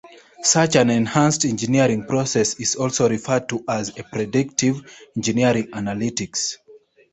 [0.41, 4.81] Such an enhanced engineering process is also referred to as predictive
[5.15, 6.55] engineering analytics.